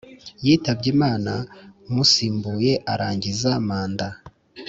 yitabye 0.45 0.87
Imana 0.95 1.33
umusimbuye 1.89 2.71
arangiza 2.93 3.49
manda 3.67 4.07